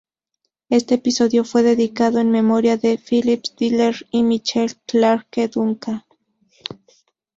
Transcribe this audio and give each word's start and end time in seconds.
Este 0.69 0.95
episodio 0.95 1.43
fue 1.45 1.61
dedicado 1.61 2.17
en 2.17 2.31
memoria 2.31 2.75
de 2.75 2.97
Phyllis 2.97 3.55
Diller 3.55 3.95
y 4.09 4.23
Michael 4.23 4.73
Clarke 4.87 5.47
Duncan. 5.47 6.01